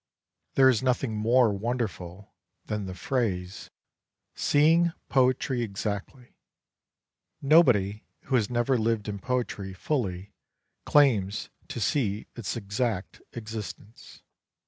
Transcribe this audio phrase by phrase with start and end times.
[0.55, 2.33] There is nothing more wonderful
[2.65, 3.69] than the phrase"
[4.33, 6.37] Seeing poetry exactly;"
[7.39, 10.33] nobody who has never lived in poetry fully,
[10.85, 14.23] claims to see its exact existence.